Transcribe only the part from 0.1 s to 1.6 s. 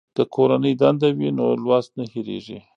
که کورنۍ دنده وي نو